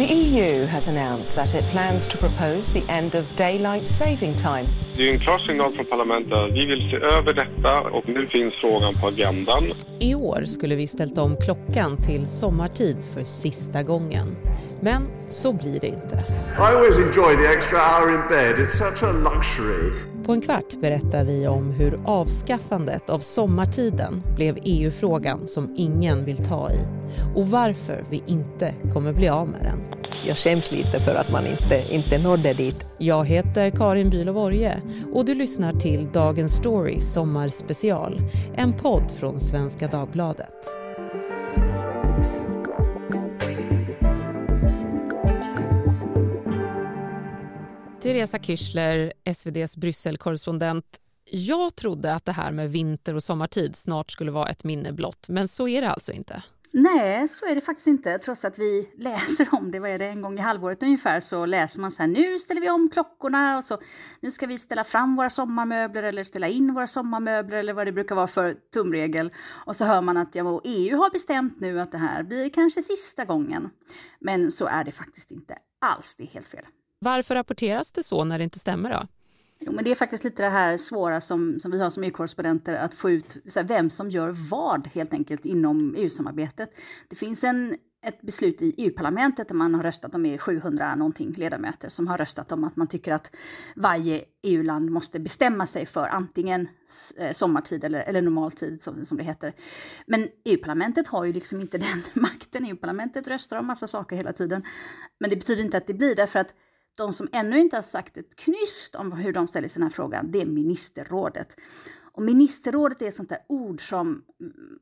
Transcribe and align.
The 0.00 0.14
EU 0.14 0.66
has 0.66 0.88
announced 0.88 1.36
that 1.36 1.54
it 1.54 1.70
plans 1.70 2.08
to 2.08 2.16
propose 2.18 2.72
the 2.72 2.82
end 2.88 3.14
of 3.14 3.36
daylight 3.36 3.86
saving 3.86 4.34
time. 4.36 4.66
Det 4.96 5.08
är 5.08 5.12
en 5.12 5.18
klar 5.18 5.38
signal 5.38 5.74
från 5.74 5.86
parlamentet. 5.86 6.52
Vi 6.52 6.66
vill 6.66 6.90
se 6.90 6.96
över 6.96 7.34
detta 7.34 7.80
och 7.80 8.08
nu 8.08 8.26
finns 8.26 8.54
frågan 8.54 8.94
på 8.94 9.06
agendan. 9.06 9.64
I 9.98 10.14
år 10.14 10.44
skulle 10.46 10.74
vi 10.74 10.86
ställt 10.86 11.18
om 11.18 11.36
klockan 11.36 11.96
till 11.96 12.26
sommartid 12.26 12.96
för 13.14 13.24
sista 13.24 13.82
gången. 13.82 14.36
Men 14.80 15.02
så 15.30 15.52
blir 15.52 15.80
det 15.80 15.86
inte. 15.86 16.16
I 16.58 16.62
always 16.62 16.96
enjoy 16.96 17.36
the 17.36 17.46
extra 17.46 17.78
hour 17.78 18.14
in 18.14 18.28
bed. 18.28 18.66
It's 18.66 18.78
such 18.78 19.02
a 19.02 19.12
luxury. 19.12 20.09
På 20.24 20.32
en 20.32 20.40
kvart 20.40 20.80
berättar 20.80 21.24
vi 21.24 21.46
om 21.46 21.70
hur 21.70 21.98
avskaffandet 22.04 23.10
av 23.10 23.18
sommartiden 23.18 24.22
blev 24.36 24.58
EU-frågan 24.64 25.48
som 25.48 25.74
ingen 25.76 26.24
vill 26.24 26.36
ta 26.36 26.70
i 26.70 26.78
och 27.36 27.46
varför 27.46 28.04
vi 28.10 28.22
inte 28.26 28.74
kommer 28.92 29.12
bli 29.12 29.28
av 29.28 29.48
med 29.48 29.60
den. 29.62 29.80
Jag 30.26 30.36
skäms 30.36 30.72
lite 30.72 31.00
för 31.00 31.14
att 31.14 31.32
man 31.32 31.46
inte, 31.46 31.94
inte 31.94 32.18
nådde 32.18 32.52
dit. 32.52 32.84
Jag 32.98 33.24
heter 33.24 33.70
Karin 33.70 34.10
Bülow 34.10 34.36
och 35.12 35.24
du 35.24 35.34
lyssnar 35.34 35.72
till 35.72 36.08
Dagens 36.12 36.52
Story 36.52 37.00
Sommarspecial, 37.00 38.22
en 38.56 38.72
podd 38.72 39.10
från 39.10 39.40
Svenska 39.40 39.86
Dagbladet. 39.86 40.66
Teresa 48.10 48.38
Kyschler, 48.38 49.12
SVDs 49.24 49.76
Brysselkorrespondent. 49.76 51.00
Jag 51.24 51.76
trodde 51.76 52.14
att 52.14 52.24
det 52.24 52.32
här 52.32 52.52
med 52.52 52.72
vinter 52.72 53.14
och 53.14 53.22
sommartid 53.22 53.76
snart 53.76 54.10
skulle 54.10 54.30
vara 54.30 54.48
ett 54.48 54.64
minne 54.64 54.92
blott, 54.92 55.28
men 55.28 55.48
så 55.48 55.68
är 55.68 55.82
det 55.82 55.90
alltså 55.90 56.12
inte. 56.12 56.42
Nej, 56.72 57.28
så 57.28 57.46
är 57.46 57.54
det 57.54 57.60
faktiskt 57.60 57.86
inte. 57.86 58.18
Trots 58.18 58.44
att 58.44 58.58
vi 58.58 58.90
läser 58.96 59.48
om 59.52 59.70
det, 59.70 59.80
vad 59.80 59.90
är 59.90 59.98
det, 59.98 60.06
en 60.06 60.22
gång 60.22 60.38
i 60.38 60.40
halvåret 60.40 60.82
ungefär, 60.82 61.20
så 61.20 61.46
läser 61.46 61.80
man 61.80 61.90
så 61.90 62.02
här, 62.02 62.08
nu 62.08 62.38
ställer 62.38 62.60
vi 62.60 62.70
om 62.70 62.90
klockorna 62.90 63.58
och 63.58 63.64
så 63.64 63.78
nu 64.20 64.30
ska 64.30 64.46
vi 64.46 64.58
ställa 64.58 64.84
fram 64.84 65.16
våra 65.16 65.30
sommarmöbler 65.30 66.02
eller 66.02 66.24
ställa 66.24 66.48
in 66.48 66.74
våra 66.74 66.86
sommarmöbler 66.86 67.56
eller 67.56 67.72
vad 67.72 67.86
det 67.86 67.92
brukar 67.92 68.14
vara 68.14 68.28
för 68.28 68.54
tumregel. 68.72 69.32
Och 69.66 69.76
så 69.76 69.84
hör 69.84 70.02
man 70.02 70.16
att 70.16 70.34
ja, 70.34 70.60
EU 70.64 70.98
har 70.98 71.10
bestämt 71.10 71.60
nu 71.60 71.80
att 71.80 71.92
det 71.92 71.98
här 71.98 72.22
blir 72.22 72.48
kanske 72.48 72.82
sista 72.82 73.24
gången. 73.24 73.70
Men 74.20 74.50
så 74.50 74.66
är 74.66 74.84
det 74.84 74.92
faktiskt 74.92 75.30
inte 75.30 75.58
alls, 75.80 76.16
det 76.16 76.24
är 76.24 76.28
helt 76.28 76.46
fel. 76.46 76.64
Varför 77.04 77.34
rapporteras 77.34 77.92
det 77.92 78.02
så 78.02 78.24
när 78.24 78.38
det 78.38 78.44
inte 78.44 78.58
stämmer 78.58 78.90
då? 78.90 79.06
Jo, 79.58 79.72
men 79.72 79.84
det 79.84 79.90
är 79.90 79.94
faktiskt 79.94 80.24
lite 80.24 80.42
det 80.42 80.48
här 80.48 80.76
svåra 80.76 81.20
som, 81.20 81.60
som 81.60 81.70
vi 81.70 81.80
har 81.80 81.90
som 81.90 82.04
EU-korrespondenter, 82.04 82.74
att 82.74 82.94
få 82.94 83.10
ut 83.10 83.36
här, 83.54 83.64
vem 83.64 83.90
som 83.90 84.10
gör 84.10 84.28
vad 84.50 84.86
helt 84.86 85.12
enkelt 85.12 85.44
inom 85.44 85.94
EU-samarbetet. 85.98 86.70
Det 87.08 87.16
finns 87.16 87.44
en, 87.44 87.76
ett 88.06 88.20
beslut 88.20 88.62
i 88.62 88.74
EU-parlamentet 88.78 89.48
där 89.48 89.54
man 89.54 89.74
har 89.74 89.82
röstat, 89.82 90.12
de 90.12 90.26
är 90.26 90.38
700 90.38 90.94
någonting 90.94 91.32
ledamöter 91.32 91.88
som 91.88 92.08
har 92.08 92.18
röstat 92.18 92.52
om 92.52 92.64
att 92.64 92.76
man 92.76 92.86
tycker 92.86 93.12
att 93.12 93.36
varje 93.76 94.24
EU-land 94.42 94.90
måste 94.90 95.20
bestämma 95.20 95.66
sig 95.66 95.86
för 95.86 96.06
antingen 96.06 96.68
eh, 97.16 97.32
sommartid 97.32 97.84
eller, 97.84 98.00
eller 98.00 98.22
normaltid 98.22 98.82
som, 98.82 99.04
som 99.04 99.16
det 99.16 99.24
heter. 99.24 99.52
Men 100.06 100.28
EU-parlamentet 100.44 101.08
har 101.08 101.24
ju 101.24 101.32
liksom 101.32 101.60
inte 101.60 101.78
den 101.78 102.02
makten. 102.22 102.64
EU-parlamentet 102.64 103.28
röstar 103.28 103.56
om 103.56 103.66
massa 103.66 103.86
saker 103.86 104.16
hela 104.16 104.32
tiden. 104.32 104.62
Men 105.18 105.30
det 105.30 105.36
betyder 105.36 105.62
inte 105.62 105.76
att 105.76 105.86
det 105.86 105.94
blir 105.94 106.14
därför 106.14 106.38
att 106.38 106.54
de 106.96 107.12
som 107.12 107.28
ännu 107.32 107.60
inte 107.60 107.76
har 107.76 107.82
sagt 107.82 108.16
ett 108.16 108.36
knyst 108.36 108.94
om 108.94 109.12
hur 109.12 109.32
de 109.32 109.48
ställer 109.48 109.68
sig 109.68 109.78
i 109.78 109.80
den 109.80 109.90
här 109.90 109.94
frågan, 109.94 110.30
det 110.30 110.40
är 110.40 110.46
ministerrådet. 110.46 111.56
Och 112.12 112.22
ministerrådet 112.22 113.02
är 113.02 113.06
ett 113.06 113.14
sånt 113.14 113.28
där 113.28 113.38
ord 113.46 113.88
som 113.88 114.22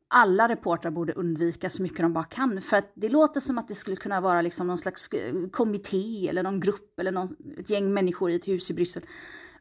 alla 0.09 0.49
reportrar 0.49 0.91
borde 0.91 1.13
undvika 1.13 1.71
så 1.71 1.83
mycket 1.83 1.99
de 1.99 2.13
bara 2.13 2.25
kan. 2.25 2.63
För 2.63 2.77
att 2.77 2.93
det 2.95 3.09
låter 3.09 3.41
som 3.41 3.59
att 3.59 3.69
det 3.69 3.75
skulle 3.75 3.97
kunna 3.97 4.21
vara 4.21 4.43
liksom 4.43 4.67
någon 4.67 4.79
slags 4.79 5.09
eh, 5.09 5.49
kommitté 5.51 6.29
eller 6.29 6.43
någon 6.43 6.61
grupp 6.61 7.01
eller 7.01 7.13
någon, 7.13 7.37
ett 7.59 7.71
gäng 7.71 7.95
människor 7.95 8.31
i 8.31 8.35
ett 8.35 8.49
hus 8.49 8.71
i 8.71 8.75
Bryssel. 8.75 9.03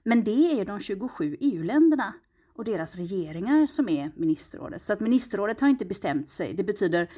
Men 0.03 0.23
det 0.23 0.51
är 0.51 0.55
ju 0.55 0.63
de 0.63 0.79
27 0.79 1.37
EU-länderna 1.39 2.13
och 2.53 2.65
deras 2.65 2.95
regeringar 2.95 3.67
som 3.67 3.89
är 3.89 4.11
ministerrådet. 4.15 4.83
Så 4.83 4.93
att 4.93 4.99
ministerrådet 4.99 5.61
har 5.61 5.67
inte 5.67 5.85
bestämt 5.85 6.29
sig. 6.29 6.53
Det 6.53 6.63
betyder 6.63 7.09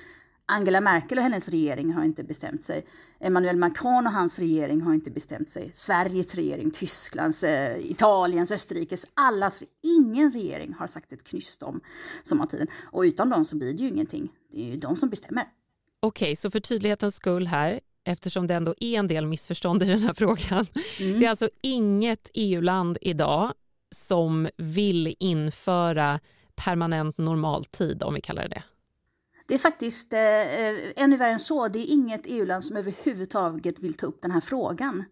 Angela 0.49 0.81
Merkel 0.81 1.17
och 1.17 1.23
hennes 1.23 1.49
regering 1.49 1.93
har 1.93 2.03
inte 2.03 2.23
bestämt 2.23 2.63
sig. 2.63 2.85
Emmanuel 3.19 3.57
Macron 3.57 4.07
och 4.07 4.13
hans 4.13 4.39
regering 4.39 4.81
har 4.81 4.93
inte 4.93 5.11
bestämt 5.11 5.49
sig. 5.49 5.71
Sveriges 5.73 6.35
regering, 6.35 6.71
Tysklands, 6.71 7.43
eh, 7.43 7.91
Italiens, 7.91 8.51
Österrikes, 8.51 9.05
allas, 9.13 9.63
ingen 9.83 10.31
regering 10.31 10.73
har 10.73 10.87
sagt 10.87 11.13
ett 11.13 11.23
knyst 11.23 11.63
om 11.63 11.81
sommartiden. 12.23 12.67
Och 12.91 13.01
utan 13.01 13.29
dem 13.29 13.45
så 13.45 13.55
blir 13.55 13.73
det 13.73 13.83
ju 13.83 13.89
ingenting. 13.89 14.29
Det 14.51 14.61
är 14.61 14.65
ju 14.65 14.77
de 14.77 14.95
som 14.95 15.09
bestämmer. 15.09 15.43
Okej, 15.99 16.35
så 16.35 16.51
för 16.51 16.59
tydlighetens 16.59 17.15
skull 17.15 17.47
här, 17.47 17.79
eftersom 18.03 18.47
det 18.47 18.53
ändå 18.53 18.75
är 18.79 18.99
en 18.99 19.07
del 19.07 19.25
missförstånd 19.25 19.83
i 19.83 19.85
den 19.85 19.99
här 19.99 20.13
frågan. 20.13 20.65
Mm. 20.99 21.19
Det 21.19 21.25
är 21.25 21.29
alltså 21.29 21.49
inget 21.61 22.31
EU-land 22.33 22.97
idag 23.01 23.53
som 23.95 24.49
vill 24.57 25.15
införa 25.19 26.19
permanent 26.55 27.17
normaltid, 27.17 28.03
om 28.03 28.13
vi 28.13 28.21
kallar 28.21 28.41
det 28.41 28.49
det. 28.49 28.63
Det 29.49 29.55
är 29.55 29.59
faktiskt 29.59 30.13
eh, 30.13 31.03
ännu 31.03 31.17
värre 31.17 31.31
än 31.31 31.39
så. 31.39 31.67
Det 31.67 31.79
är 31.79 31.93
inget 31.93 32.21
EU-land 32.25 32.63
som 32.65 32.77
överhuvudtaget 32.77 33.79
vill 33.79 33.93
ta 33.93 34.07
upp 34.07 34.21
den 34.21 34.31
här 34.31 34.41
frågan. 34.41 35.05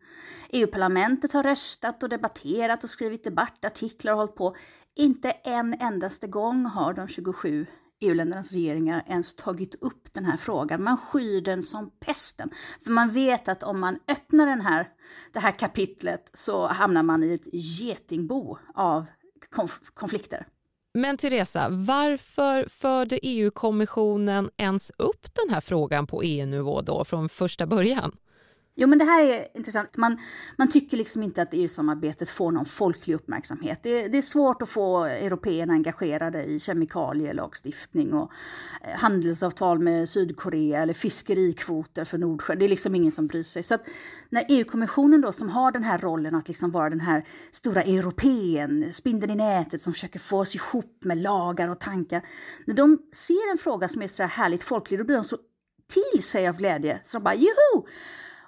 EU-parlamentet 0.49 1.33
har 1.33 1.43
röstat 1.43 2.03
och 2.03 2.09
debatterat 2.09 2.83
och 2.83 2.89
skrivit 2.89 3.23
debattartiklar 3.23 4.13
och 4.13 4.17
hållit 4.17 4.35
på. 4.35 4.55
Inte 4.95 5.31
en 5.31 5.73
endaste 5.73 6.27
gång 6.27 6.65
har 6.65 6.93
de 6.93 7.07
27 7.07 7.65
EU-ländernas 7.99 8.51
regeringar 8.51 9.03
ens 9.07 9.35
tagit 9.35 9.75
upp 9.75 10.13
den 10.13 10.25
här 10.25 10.37
frågan. 10.37 10.83
Man 10.83 10.97
skyr 10.97 11.41
den 11.41 11.63
som 11.63 11.91
pesten. 11.99 12.49
För 12.83 12.91
man 12.91 13.11
vet 13.11 13.47
att 13.47 13.63
om 13.63 13.79
man 13.79 13.99
öppnar 14.07 14.45
den 14.45 14.61
här, 14.61 14.89
det 15.33 15.39
här 15.39 15.51
kapitlet 15.51 16.29
så 16.33 16.67
hamnar 16.67 17.03
man 17.03 17.23
i 17.23 17.33
ett 17.33 17.53
getingbo 17.53 18.57
av 18.73 19.05
konf 19.49 19.79
konflikter. 19.93 20.47
Men 20.97 21.17
Teresa, 21.17 21.69
varför 21.69 22.65
förde 22.69 23.19
EU-kommissionen 23.21 24.49
ens 24.57 24.91
upp 24.97 25.27
den 25.33 25.53
här 25.53 25.61
frågan 25.61 26.07
på 26.07 26.23
EU-nivå 26.23 26.81
då 26.81 27.05
från 27.05 27.29
första 27.29 27.65
början? 27.65 28.17
Jo, 28.79 28.87
men 28.87 28.97
det 28.97 29.05
här 29.05 29.23
är 29.23 29.47
intressant. 29.53 29.97
Man, 29.97 30.17
man 30.57 30.69
tycker 30.69 30.97
liksom 30.97 31.23
inte 31.23 31.41
att 31.41 31.49
EU-samarbetet 31.51 32.29
får 32.29 32.51
någon 32.51 32.65
folklig 32.65 33.15
uppmärksamhet. 33.15 33.79
Det, 33.83 34.07
det 34.07 34.17
är 34.17 34.21
svårt 34.21 34.61
att 34.61 34.69
få 34.69 35.03
européerna 35.03 35.73
engagerade 35.73 36.43
i 36.43 36.59
kemikalielagstiftning 36.59 38.13
och 38.13 38.31
eh, 38.81 38.97
handelsavtal 38.97 39.79
med 39.79 40.09
Sydkorea 40.09 40.81
eller 40.81 40.93
fiskerikvoter 40.93 42.05
för 42.05 42.17
Nordsjön. 42.17 42.59
Det 42.59 42.65
är 42.65 42.69
liksom 42.69 42.95
ingen 42.95 43.11
som 43.11 43.27
bryr 43.27 43.43
sig. 43.43 43.63
Så 43.63 43.75
att 43.75 43.85
när 44.29 44.45
EU-kommissionen 44.49 45.21
då, 45.21 45.31
som 45.31 45.49
har 45.49 45.71
den 45.71 45.83
här 45.83 45.97
rollen 45.97 46.35
att 46.35 46.47
liksom 46.47 46.71
vara 46.71 46.89
den 46.89 47.01
här 47.01 47.25
stora 47.51 47.83
europeen, 47.83 48.93
spindeln 48.93 49.31
i 49.31 49.35
nätet 49.35 49.81
som 49.81 49.93
försöker 49.93 50.19
få 50.19 50.39
oss 50.39 50.55
ihop 50.55 50.97
med 51.03 51.17
lagar 51.17 51.67
och 51.67 51.79
tankar. 51.79 52.21
När 52.65 52.75
de 52.75 52.99
ser 53.13 53.51
en 53.51 53.57
fråga 53.57 53.89
som 53.89 54.01
är 54.01 54.07
så 54.07 54.23
här 54.23 54.29
härligt 54.29 54.63
folklig, 54.63 54.99
då 54.99 55.03
blir 55.03 55.15
de 55.15 55.23
så 55.23 55.37
till 56.13 56.23
sig 56.23 56.47
av 56.47 56.57
glädje. 56.57 56.99
Så 57.03 57.17
de 57.17 57.23
bara, 57.23 57.35
juhu! 57.35 57.83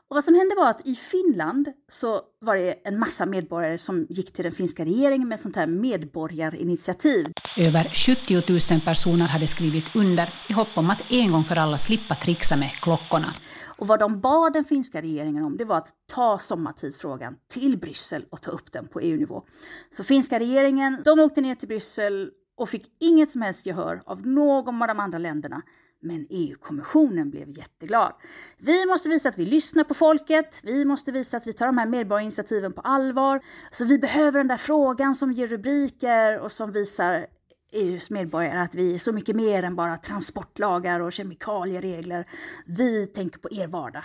Och 0.09 0.15
vad 0.15 0.23
som 0.23 0.35
hände 0.35 0.55
var 0.55 0.69
att 0.69 0.87
i 0.87 0.95
Finland 0.95 1.73
så 1.87 2.21
var 2.39 2.55
det 2.55 2.73
en 2.83 2.99
massa 2.99 3.25
medborgare 3.25 3.77
som 3.77 4.07
gick 4.09 4.33
till 4.33 4.43
den 4.43 4.53
finska 4.53 4.85
regeringen 4.85 5.27
med 5.27 5.39
sånt 5.39 5.55
här 5.55 5.67
medborgarinitiativ. 5.67 7.25
Över 7.57 7.83
70 7.83 8.73
000 8.73 8.81
personer 8.81 9.25
hade 9.25 9.47
skrivit 9.47 9.95
under 9.95 10.29
i 10.49 10.53
hopp 10.53 10.67
om 10.77 10.89
att 10.89 11.11
en 11.11 11.31
gång 11.31 11.43
för 11.43 11.55
alla 11.55 11.77
slippa 11.77 12.15
trixa 12.15 12.55
med 12.55 12.71
klockorna. 12.71 13.33
Och 13.63 13.87
vad 13.87 13.99
de 13.99 14.21
bad 14.21 14.53
den 14.53 14.65
finska 14.65 15.01
regeringen 15.01 15.43
om, 15.43 15.57
det 15.57 15.65
var 15.65 15.77
att 15.77 15.93
ta 16.13 16.39
sommartidsfrågan 16.39 17.35
till 17.53 17.77
Bryssel 17.77 18.25
och 18.29 18.41
ta 18.41 18.51
upp 18.51 18.71
den 18.71 18.87
på 18.87 18.99
EU-nivå. 18.99 19.43
Så 19.91 20.03
finska 20.03 20.39
regeringen, 20.39 21.01
de 21.05 21.19
åkte 21.19 21.41
ner 21.41 21.55
till 21.55 21.67
Bryssel 21.67 22.31
och 22.57 22.69
fick 22.69 22.85
inget 22.99 23.29
som 23.31 23.41
helst 23.41 23.65
gehör 23.65 24.01
av 24.05 24.27
någon 24.27 24.81
av 24.81 24.87
de 24.87 24.99
andra 24.99 25.17
länderna. 25.17 25.61
Men 26.01 26.27
EU-kommissionen 26.29 27.29
blev 27.29 27.49
jätteglad. 27.49 28.13
Vi 28.57 28.85
måste 28.85 29.09
visa 29.09 29.29
att 29.29 29.37
vi 29.37 29.45
lyssnar 29.45 29.83
på 29.83 29.93
folket, 29.93 30.59
vi 30.63 30.85
måste 30.85 31.11
visa 31.11 31.37
att 31.37 31.47
vi 31.47 31.53
tar 31.53 31.65
de 31.65 31.77
här 31.77 31.85
medborgarinitiativen 31.85 32.73
på 32.73 32.81
allvar. 32.81 33.41
Så 33.71 33.85
vi 33.85 33.99
behöver 33.99 34.39
den 34.39 34.47
där 34.47 34.57
frågan 34.57 35.15
som 35.15 35.31
ger 35.31 35.47
rubriker 35.47 36.39
och 36.39 36.51
som 36.51 36.71
visar 36.71 37.27
EUs 37.71 38.09
medborgare 38.09 38.59
att 38.59 38.75
vi 38.75 38.93
är 38.95 38.99
så 38.99 39.11
mycket 39.11 39.35
mer 39.35 39.63
än 39.63 39.75
bara 39.75 39.97
transportlagar 39.97 40.99
och 40.99 41.13
kemikalieregler. 41.13 42.25
Vi 42.65 43.07
tänker 43.07 43.39
på 43.39 43.51
er 43.51 43.67
vardag. 43.67 44.03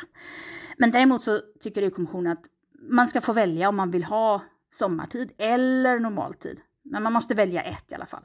Men 0.76 0.90
däremot 0.90 1.25
så 1.25 1.40
tycker 1.61 1.82
EU-kommissionen 1.82 2.32
att 2.32 2.44
man 2.88 3.08
ska 3.08 3.20
få 3.20 3.32
välja 3.32 3.69
om 3.69 3.76
man 3.76 3.90
vill 3.90 4.05
ha 4.05 4.43
sommartid 4.70 5.32
eller 5.38 5.99
normaltid. 5.99 6.61
Men 6.82 7.02
man 7.02 7.12
måste 7.12 7.35
välja 7.35 7.62
ett 7.62 7.93
i 7.93 7.94
alla 7.94 8.06
fall. 8.06 8.25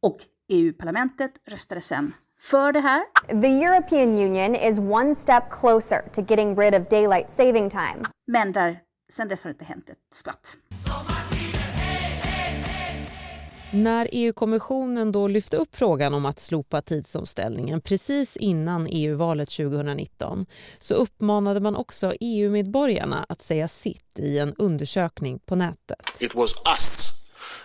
Och 0.00 0.26
EU-parlamentet 0.48 1.32
röstade 1.44 1.80
sen 1.80 2.12
för 2.40 2.72
det 2.72 2.80
här. 2.80 3.02
The 3.42 3.64
European 3.64 4.18
Union 4.18 4.54
is 4.54 4.78
one 4.78 5.14
step 5.14 5.44
closer 5.50 6.02
to 6.12 6.20
getting 6.20 6.56
rid 6.56 6.74
of 6.74 6.88
daylight 6.88 7.30
saving 7.30 7.70
time. 7.70 8.04
Men 8.26 8.52
där, 8.52 8.80
sen 9.12 9.28
dess 9.28 9.44
har 9.44 9.50
det 9.50 9.52
inte 9.54 9.64
hänt 9.64 9.90
ett 9.90 9.98
skvatt. 10.14 10.56
När 13.72 14.08
EU-kommissionen 14.12 15.12
då 15.12 15.28
lyfte 15.28 15.56
upp 15.56 15.76
frågan 15.76 16.14
om 16.14 16.26
att 16.26 16.40
slopa 16.40 16.82
tidsomställningen 16.82 17.80
precis 17.80 18.36
innan 18.36 18.86
EU-valet 18.90 19.48
2019 19.48 20.46
så 20.78 20.94
uppmanade 20.94 21.60
man 21.60 21.76
också 21.76 22.14
EU-medborgarna 22.20 23.26
att 23.28 23.42
säga 23.42 23.68
sitt 23.68 24.18
i 24.18 24.38
en 24.38 24.54
undersökning 24.54 25.38
på 25.38 25.56
nätet. 25.56 26.16
It 26.20 26.34
was 26.34 26.54
us 26.54 27.07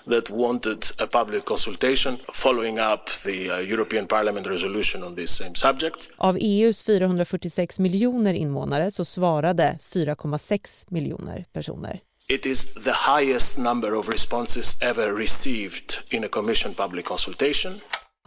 that 0.06 0.30
wanted 0.30 0.86
a 1.00 1.08
public 1.08 1.46
consultation 1.46 2.18
following 2.34 2.80
up 2.80 3.10
the 3.26 3.52
uh, 3.52 3.60
European 3.60 4.08
Parliament 4.08 4.48
resolution 4.48 5.04
on 5.04 5.16
this 5.16 5.38
same 5.38 5.56
subject. 5.56 6.10
Av 6.18 6.38
EUs 6.40 6.84
446 6.84 7.80
miljoner 7.80 8.34
invånare 8.34 8.92
så 8.92 9.06
svarade 9.06 9.80
4,6 9.94 10.86
miljoner 10.90 11.46
personer. 11.54 12.00
It 12.28 12.46
is 12.46 12.74
the 12.74 12.94
highest 12.94 13.58
number 13.58 13.94
of 13.96 14.10
responses 14.10 14.82
ever 14.82 15.14
received 15.14 15.94
in 16.10 16.24
a 16.24 16.28
commission 16.28 16.74
public 16.74 17.06
consultation. 17.06 17.80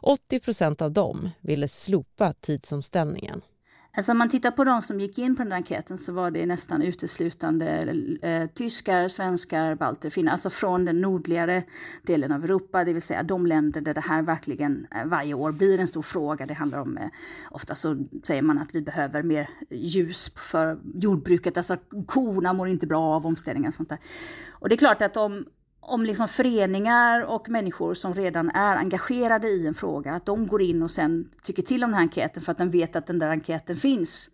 80 0.02 0.40
procent 0.40 0.82
av 0.82 0.92
dem 0.92 1.30
ville 1.40 1.68
slopa 1.68 2.32
tidsomställningen. 2.32 3.42
Alltså 3.96 4.12
om 4.12 4.18
man 4.18 4.28
tittar 4.28 4.50
på 4.50 4.64
de 4.64 4.82
som 4.82 5.00
gick 5.00 5.18
in 5.18 5.36
på 5.36 5.42
den 5.42 5.52
här 5.52 5.58
enkäten 5.58 5.98
så 5.98 6.12
var 6.12 6.30
det 6.30 6.46
nästan 6.46 6.82
uteslutande 6.82 7.94
eh, 8.22 8.46
tyskar, 8.46 9.08
svenskar, 9.08 9.74
balter, 9.74 10.10
finnar, 10.10 10.32
alltså 10.32 10.50
från 10.50 10.84
den 10.84 11.00
nordligare 11.00 11.62
delen 12.02 12.32
av 12.32 12.44
Europa, 12.44 12.84
det 12.84 12.92
vill 12.92 13.02
säga 13.02 13.22
de 13.22 13.46
länder 13.46 13.80
där 13.80 13.94
det 13.94 14.00
här 14.00 14.22
verkligen 14.22 14.86
eh, 14.90 15.04
varje 15.04 15.34
år 15.34 15.52
blir 15.52 15.80
en 15.80 15.88
stor 15.88 16.02
fråga. 16.02 16.46
Det 16.46 16.54
handlar 16.54 16.78
om, 16.78 16.96
eh, 16.96 17.08
ofta 17.50 17.74
så 17.74 18.04
säger 18.24 18.42
man 18.42 18.58
att 18.58 18.74
vi 18.74 18.82
behöver 18.82 19.22
mer 19.22 19.50
ljus 19.70 20.34
för 20.36 20.78
jordbruket, 20.94 21.56
alltså 21.56 21.76
korna 22.06 22.52
mår 22.52 22.68
inte 22.68 22.86
bra 22.86 23.02
av 23.02 23.26
omställningen 23.26 23.68
och 23.68 23.74
sånt 23.74 23.88
där. 23.88 23.98
Och 24.50 24.68
det 24.68 24.74
är 24.74 24.78
klart 24.78 25.02
att 25.02 25.16
om, 25.16 25.44
om 25.86 26.04
liksom 26.04 26.28
föreningar 26.28 27.20
och 27.24 27.48
människor 27.48 27.94
som 27.94 28.14
redan 28.14 28.50
är 28.50 28.76
engagerade 28.76 29.48
i 29.48 29.66
en 29.66 29.74
fråga, 29.74 30.12
att 30.12 30.26
de 30.26 30.46
går 30.46 30.62
in 30.62 30.82
och 30.82 30.90
sen 30.90 31.28
tycker 31.42 31.62
till 31.62 31.84
om 31.84 31.90
den 31.90 31.94
här 31.94 32.02
enkäten 32.02 32.42
för 32.42 32.52
att 32.52 32.58
de 32.58 32.70
vet 32.70 32.96
att 32.96 33.06
den 33.06 33.18
där 33.18 33.28
enkäten 33.28 33.76
finns. 33.76 34.30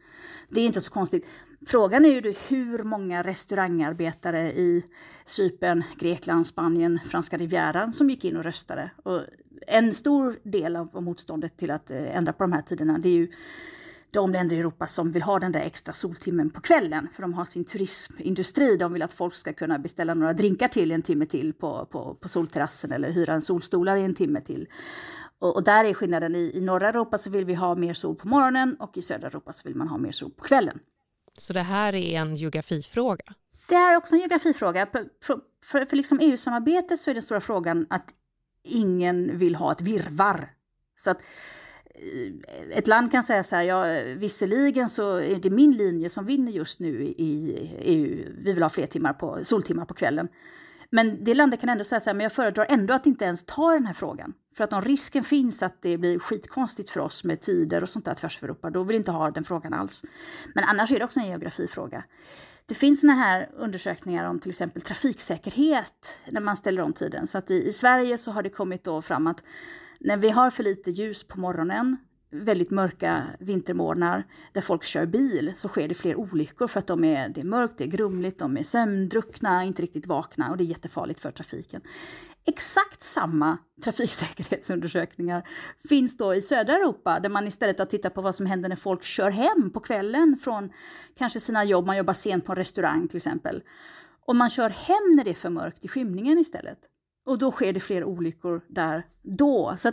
Det 0.48 0.60
är 0.60 0.66
inte 0.66 0.80
så 0.80 0.90
konstigt. 0.90 1.26
Frågan 1.66 2.04
är 2.04 2.08
ju 2.08 2.34
hur 2.48 2.82
många 2.82 3.22
restaurangarbetare 3.22 4.52
i 4.52 4.84
Cypern, 5.26 5.84
Grekland, 5.98 6.46
Spanien, 6.46 7.00
franska 7.08 7.36
rivieran 7.36 7.92
som 7.92 8.10
gick 8.10 8.24
in 8.24 8.36
och 8.36 8.44
röstade. 8.44 8.90
Och 9.02 9.20
en 9.66 9.94
stor 9.94 10.38
del 10.42 10.76
av 10.76 11.02
motståndet 11.02 11.56
till 11.56 11.70
att 11.70 11.90
eh, 11.90 12.16
ändra 12.16 12.32
på 12.32 12.44
de 12.44 12.52
här 12.52 12.62
tiderna, 12.62 12.98
det 12.98 13.08
är 13.08 13.12
ju 13.12 13.28
de 14.12 14.32
länder 14.32 14.56
i 14.56 14.58
Europa 14.58 14.86
som 14.86 15.10
vill 15.12 15.22
ha 15.22 15.38
den 15.38 15.52
där 15.52 15.60
extra 15.60 15.94
soltimmen 15.94 16.50
på 16.50 16.60
kvällen, 16.60 17.08
för 17.14 17.22
de 17.22 17.34
har 17.34 17.44
sin 17.44 17.64
turismindustri. 17.64 18.76
De 18.76 18.92
vill 18.92 19.02
att 19.02 19.12
folk 19.12 19.34
ska 19.34 19.52
kunna 19.52 19.78
beställa 19.78 20.14
några 20.14 20.32
drinkar 20.32 20.68
till 20.68 20.92
en 20.92 21.02
timme 21.02 21.26
till 21.26 21.52
på, 21.52 21.86
på, 21.86 22.14
på 22.14 22.28
solterrassen 22.28 22.92
eller 22.92 23.10
hyra 23.10 23.34
en 23.34 23.42
solstolar 23.42 23.96
i 23.96 24.04
en 24.04 24.14
timme 24.14 24.40
till. 24.40 24.68
Och, 25.38 25.56
och 25.56 25.64
där 25.64 25.84
är 25.84 25.94
skillnaden. 25.94 26.34
I, 26.34 26.52
I 26.54 26.60
norra 26.60 26.88
Europa 26.88 27.18
så 27.18 27.30
vill 27.30 27.44
vi 27.44 27.54
ha 27.54 27.74
mer 27.74 27.94
sol 27.94 28.16
på 28.16 28.28
morgonen 28.28 28.76
och 28.80 28.96
i 28.96 29.02
södra 29.02 29.26
Europa 29.28 29.52
så 29.52 29.68
vill 29.68 29.76
man 29.76 29.88
ha 29.88 29.98
mer 29.98 30.12
sol 30.12 30.30
på 30.30 30.42
kvällen. 30.42 30.78
Så 31.38 31.52
det 31.52 31.60
här 31.60 31.94
är 31.94 32.20
en 32.20 32.34
geografifråga? 32.34 33.24
Det 33.68 33.74
är 33.74 33.96
också 33.96 34.14
en 34.14 34.18
geografifråga. 34.18 34.86
För, 34.86 35.08
för, 35.64 35.84
för, 35.84 35.96
liksom 35.96 36.20
EU-samarbetet 36.20 37.00
så 37.00 37.10
är 37.10 37.14
den 37.14 37.22
stora 37.22 37.40
frågan 37.40 37.86
att 37.90 38.14
ingen 38.62 39.38
vill 39.38 39.54
ha 39.54 39.72
ett 39.72 39.80
virvar. 39.80 40.50
Så 40.96 41.10
att 41.10 41.18
ett 42.70 42.86
land 42.86 43.12
kan 43.12 43.22
säga 43.22 43.42
så 43.42 43.56
här, 43.56 43.62
ja 43.62 43.84
visserligen 44.16 44.90
så 44.90 45.16
är 45.16 45.36
det 45.36 45.50
min 45.50 45.72
linje 45.72 46.10
som 46.10 46.26
vinner 46.26 46.52
just 46.52 46.80
nu 46.80 47.04
i 47.04 47.14
EU. 47.78 48.32
Vi 48.38 48.52
vill 48.52 48.62
ha 48.62 48.70
fler 48.70 48.86
timmar 48.86 49.12
på, 49.12 49.44
soltimmar 49.44 49.84
på 49.84 49.94
kvällen. 49.94 50.28
Men 50.90 51.24
det 51.24 51.34
landet 51.34 51.60
kan 51.60 51.68
ändå 51.68 51.84
säga 51.84 52.00
så 52.00 52.10
här, 52.10 52.14
men 52.14 52.24
jag 52.24 52.32
föredrar 52.32 52.66
ändå 52.68 52.94
att 52.94 53.06
inte 53.06 53.24
ens 53.24 53.44
ta 53.44 53.72
den 53.72 53.86
här 53.86 53.94
frågan. 53.94 54.34
För 54.56 54.64
att 54.64 54.72
om 54.72 54.82
risken 54.82 55.24
finns 55.24 55.62
att 55.62 55.82
det 55.82 55.98
blir 55.98 56.18
skitkonstigt 56.18 56.90
för 56.90 57.00
oss 57.00 57.24
med 57.24 57.40
tider 57.40 57.82
och 57.82 57.88
sånt 57.88 58.04
där 58.04 58.14
tvärs 58.14 58.38
över 58.38 58.48
Europa, 58.48 58.70
då 58.70 58.82
vill 58.82 58.94
jag 58.94 59.00
inte 59.00 59.10
ha 59.10 59.30
den 59.30 59.44
frågan 59.44 59.74
alls. 59.74 60.04
Men 60.54 60.64
annars 60.64 60.92
är 60.92 60.98
det 60.98 61.04
också 61.04 61.20
en 61.20 61.26
geografifråga. 61.26 62.04
Det 62.66 62.74
finns 62.74 63.00
såna 63.00 63.12
här 63.12 63.50
undersökningar 63.56 64.24
om 64.24 64.40
till 64.40 64.50
exempel 64.50 64.82
trafiksäkerhet 64.82 66.20
när 66.30 66.40
man 66.40 66.56
ställer 66.56 66.82
om 66.82 66.92
tiden. 66.92 67.26
Så 67.26 67.38
att 67.38 67.50
i, 67.50 67.68
i 67.68 67.72
Sverige 67.72 68.18
så 68.18 68.30
har 68.30 68.42
det 68.42 68.50
kommit 68.50 68.84
då 68.84 69.02
fram 69.02 69.26
att 69.26 69.42
när 70.04 70.16
vi 70.16 70.30
har 70.30 70.50
för 70.50 70.62
lite 70.62 70.90
ljus 70.90 71.24
på 71.24 71.40
morgonen, 71.40 71.96
väldigt 72.30 72.70
mörka 72.70 73.26
vintermorgnar 73.40 74.24
där 74.52 74.60
folk 74.60 74.84
kör 74.84 75.06
bil 75.06 75.52
så 75.56 75.68
sker 75.68 75.88
det 75.88 75.94
fler 75.94 76.16
olyckor 76.16 76.66
för 76.66 76.78
att 76.78 76.86
de 76.86 77.04
är, 77.04 77.28
det 77.28 77.40
är 77.40 77.44
mörkt, 77.44 77.78
det 77.78 77.84
är 77.84 77.88
grumligt, 77.88 78.38
de 78.38 78.56
är 78.56 78.62
sömndruckna, 78.62 79.64
inte 79.64 79.82
riktigt 79.82 80.06
vakna 80.06 80.50
och 80.50 80.56
det 80.56 80.64
är 80.64 80.66
jättefarligt 80.66 81.20
för 81.20 81.30
trafiken. 81.30 81.80
Exakt 82.44 83.02
samma 83.02 83.58
trafiksäkerhetsundersökningar 83.84 85.48
finns 85.88 86.16
då 86.16 86.34
i 86.34 86.42
södra 86.42 86.74
Europa 86.74 87.20
där 87.20 87.28
man 87.28 87.46
istället 87.46 87.78
har 87.78 87.86
tittat 87.86 88.14
på 88.14 88.22
vad 88.22 88.34
som 88.34 88.46
händer 88.46 88.68
när 88.68 88.76
folk 88.76 89.04
kör 89.04 89.30
hem 89.30 89.70
på 89.70 89.80
kvällen 89.80 90.38
från 90.42 90.72
kanske 91.18 91.40
sina 91.40 91.64
jobb, 91.64 91.86
man 91.86 91.96
jobbar 91.96 92.14
sent 92.14 92.44
på 92.44 92.52
en 92.52 92.56
restaurang 92.56 93.08
till 93.08 93.16
exempel. 93.16 93.62
Och 94.26 94.36
man 94.36 94.50
kör 94.50 94.68
hem 94.68 95.12
när 95.16 95.24
det 95.24 95.30
är 95.30 95.34
för 95.34 95.50
mörkt 95.50 95.84
i 95.84 95.88
skymningen 95.88 96.38
istället. 96.38 96.78
Och 97.24 97.38
då 97.38 97.52
sker 97.52 97.72
det 97.72 97.80
fler 97.80 98.04
olyckor 98.04 98.60
där 98.68 99.06
då. 99.22 99.74
Så 99.78 99.92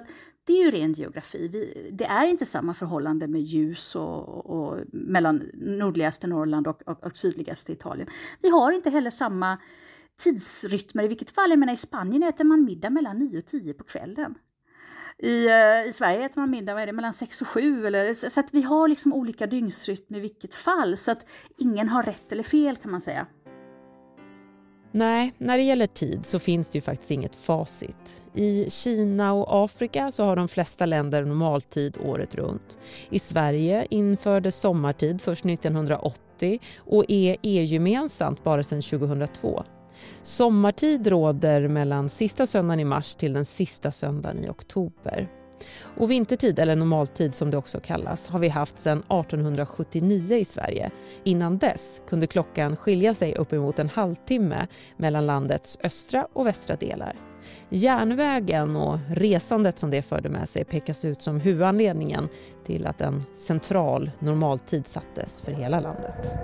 det 0.50 0.54
är 0.54 0.66
ju 0.66 0.72
ren 0.72 0.94
geografi. 0.94 1.48
Vi, 1.48 1.90
det 1.92 2.06
är 2.06 2.28
inte 2.28 2.46
samma 2.46 2.74
förhållande 2.74 3.28
med 3.28 3.42
ljus 3.42 3.96
och, 3.96 4.46
och 4.46 4.78
mellan 4.92 5.50
nordligaste 5.54 6.28
Norrland 6.28 6.68
och, 6.68 6.82
och, 6.86 7.06
och, 7.06 7.18
sydligaste 7.18 7.72
Italien. 7.72 8.10
Vi 8.42 8.50
har 8.50 8.72
inte 8.72 8.90
heller 8.90 9.10
samma 9.10 9.58
tidsrytmer 10.18 11.04
i 11.04 11.08
vilket 11.08 11.32
fall. 11.32 11.50
Jag 11.50 11.60
menar 11.60 11.74
i 11.74 11.78
Spanien 11.78 12.24
äter 12.24 12.44
man 12.44 12.64
middag 12.64 12.90
mellan 12.90 13.20
9 13.20 13.38
och 13.38 13.46
10 13.46 13.74
på 13.74 13.84
kvällen. 13.84 14.36
I, 15.18 15.48
eh, 15.48 15.86
I 15.88 15.92
Sverige 15.94 16.26
äter 16.26 16.42
man 16.42 16.50
middag 16.50 16.74
vad 16.74 16.84
är 16.84 16.88
det, 16.88 16.94
mellan 16.94 17.14
6 17.14 17.42
och 17.42 17.48
7. 17.48 17.88
Eller, 17.88 18.14
så, 18.14 18.30
så 18.30 18.40
att 18.40 18.54
vi 18.54 18.62
har 18.62 18.88
liksom 18.88 19.14
olika 19.14 19.48
dygnsrytm 19.48 20.16
i 20.16 20.20
vilket 20.20 20.54
fall. 20.54 20.98
Så 20.98 21.12
att 21.12 21.26
ingen 21.58 21.90
har 21.90 22.04
rätt 22.04 22.32
eller 22.32 22.44
fel 22.44 22.76
kan 22.76 22.92
man 22.92 23.02
säga. 23.02 23.28
Nej, 24.92 25.34
när 25.38 25.58
det 25.58 25.64
gäller 25.64 25.88
tid 25.88 26.26
så 26.26 26.40
finns 26.40 26.70
det 26.70 26.78
ju 26.78 26.82
faktiskt 26.82 27.12
inget 27.12 27.36
facit. 27.36 28.22
I 28.34 28.70
Kina 28.70 29.34
och 29.34 29.66
Afrika 29.66 30.12
så 30.12 30.24
har 30.24 30.36
de 30.36 30.48
flesta 30.48 30.86
länder 30.86 31.26
normaltid 31.26 31.98
året 32.06 32.36
runt. 32.36 32.78
I 33.10 33.20
Sverige 33.20 33.88
infördes 33.90 34.56
sommartid 34.56 35.22
först 35.22 35.46
1980 35.46 36.60
och 36.78 37.06
är 37.08 37.38
EU-gemensamt 37.42 38.44
bara 38.44 38.64
sedan 38.64 38.82
2002. 38.82 39.64
Sommartid 40.24 41.08
råder 41.08 41.68
mellan 41.68 42.10
sista 42.10 42.46
söndagen 42.46 42.80
i 42.80 42.86
mars 42.86 43.16
till 43.16 43.34
den 43.34 43.46
sista 43.46 43.92
söndagen 43.92 44.46
i 44.46 44.50
oktober. 44.50 45.39
Och 45.98 46.12
vintertid, 46.12 46.60
eller 46.60 46.76
normaltid 46.76 47.36
som 47.36 47.52
det 47.52 47.58
också 47.58 47.80
kallas, 47.80 48.28
har 48.28 48.40
vi 48.40 48.50
haft 48.50 48.80
sedan 48.80 49.00
1879 49.00 50.36
i 50.36 50.46
Sverige. 50.46 50.92
Innan 51.24 51.58
dess 51.58 52.02
kunde 52.10 52.28
klockan 52.28 52.76
skilja 52.76 53.14
sig 53.14 53.36
uppemot 53.36 53.80
en 53.80 53.90
halvtimme 53.90 54.68
mellan 54.98 55.26
landets 55.26 55.78
östra 55.84 56.28
och 56.34 56.48
västra 56.48 56.76
delar. 56.76 57.16
Järnvägen 57.70 58.76
och 58.76 59.00
resandet 59.10 59.80
som 59.80 59.92
det 59.92 60.02
förde 60.02 60.30
med 60.30 60.50
sig 60.50 60.66
pekas 60.66 61.06
ut 61.06 61.22
som 61.22 61.40
huvudanledningen 61.40 62.30
till 62.66 62.88
att 62.88 63.02
en 63.02 63.22
central 63.36 64.12
normaltid 64.20 64.88
sattes 64.88 65.42
för 65.42 65.52
hela 65.52 65.80
landet. 65.80 66.36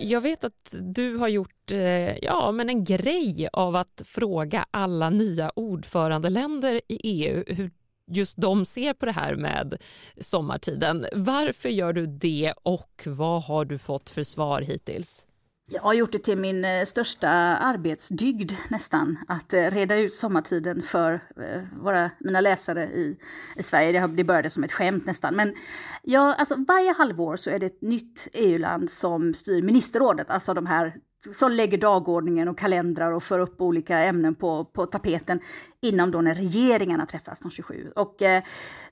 Jag 0.00 0.20
vet 0.20 0.44
att 0.44 0.74
du 0.80 1.16
har 1.16 1.28
gjort 1.28 1.70
eh, 1.72 2.18
ja, 2.18 2.52
men 2.52 2.68
en 2.68 2.84
grej 2.84 3.48
av 3.52 3.76
att 3.76 4.02
fråga 4.04 4.66
alla 4.70 5.10
nya 5.10 5.50
ordförandeländer 5.54 6.80
i 6.88 6.98
EU 7.02 7.44
hur 7.46 7.70
just 8.10 8.36
de 8.36 8.64
ser 8.64 8.94
på 8.94 9.06
det 9.06 9.12
här 9.12 9.34
med 9.34 9.76
sommartiden. 10.20 11.06
Varför 11.12 11.68
gör 11.68 11.92
du 11.92 12.06
det 12.06 12.54
och 12.62 13.02
vad 13.06 13.42
har 13.42 13.64
du 13.64 13.78
fått 13.78 14.10
för 14.10 14.22
svar 14.22 14.60
hittills? 14.60 15.24
Jag 15.72 15.82
har 15.82 15.94
gjort 15.94 16.12
det 16.12 16.18
till 16.18 16.38
min 16.38 16.64
eh, 16.64 16.84
största 16.84 17.28
arbetsdygd 17.28 18.52
nästan, 18.68 19.18
att 19.28 19.52
eh, 19.52 19.70
reda 19.70 19.96
ut 19.96 20.14
sommartiden 20.14 20.82
för 20.82 21.12
eh, 21.12 21.62
våra, 21.82 22.10
mina 22.18 22.40
läsare 22.40 22.84
i, 22.84 23.16
i 23.56 23.62
Sverige. 23.62 24.00
Det, 24.00 24.06
det 24.16 24.24
började 24.24 24.50
som 24.50 24.64
ett 24.64 24.72
skämt 24.72 25.06
nästan. 25.06 25.34
Men 25.36 25.54
ja, 26.02 26.34
alltså, 26.34 26.56
varje 26.68 26.92
halvår 26.92 27.36
så 27.36 27.50
är 27.50 27.58
det 27.58 27.66
ett 27.66 27.82
nytt 27.82 28.28
EU-land 28.32 28.90
som 28.90 29.34
styr 29.34 29.62
ministerrådet, 29.62 30.30
alltså 30.30 30.54
de 30.54 30.66
här 30.66 30.96
som 31.32 31.52
lägger 31.52 31.78
dagordningen 31.78 32.48
och 32.48 32.58
kalendrar 32.58 33.12
och 33.12 33.22
för 33.22 33.38
upp 33.38 33.60
olika 33.60 33.98
ämnen 33.98 34.34
på, 34.34 34.64
på 34.64 34.86
tapeten 34.86 35.40
inom 35.80 36.10
då 36.10 36.20
när 36.20 36.34
regeringarna 36.34 37.06
träffas 37.06 37.40
de 37.40 37.50
27. 37.50 37.92
Och 37.96 38.22
eh, 38.22 38.42